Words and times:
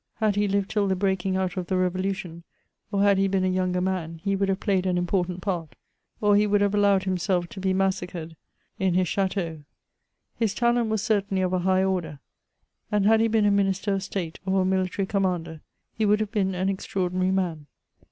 Had 0.15 0.35
he 0.35 0.47
hved 0.47 0.67
till 0.67 0.87
the 0.87 0.95
breaking 0.95 1.37
out 1.37 1.57
of 1.57 1.67
the 1.67 1.75
revolu 1.75 2.15
tion, 2.15 2.41
or 2.91 3.03
had 3.03 3.19
he 3.19 3.27
been 3.27 3.43
a 3.43 3.47
younger 3.47 3.81
man, 3.81 4.19
he 4.23 4.35
would 4.35 4.49
have 4.49 4.59
played 4.59 4.87
an 4.87 4.97
important 4.97 5.43
part, 5.43 5.75
or 6.19 6.35
he 6.35 6.47
would 6.47 6.59
have 6.61 6.73
allowed 6.73 7.03
himself 7.03 7.47
to 7.49 7.59
be 7.59 7.71
.massacred 7.71 8.35
in 8.79 8.95
his 8.95 9.07
chateau. 9.07 9.61
His 10.39 10.55
talent 10.55 10.89
was 10.89 11.03
certainty 11.03 11.43
of 11.43 11.53
a 11.53 11.59
high 11.59 11.83
order; 11.83 12.17
and, 12.91 13.05
had 13.05 13.19
he 13.19 13.27
been 13.27 13.45
a 13.45 13.51
minister 13.51 13.93
of 13.93 14.01
state 14.01 14.39
or 14.43 14.63
a 14.63 14.65
military 14.65 15.05
•commander, 15.05 15.59
he 15.93 16.07
would 16.07 16.19
have 16.19 16.31
been 16.31 16.55
an 16.55 16.67
extraordinary 16.67 17.29
man. 17.29 17.67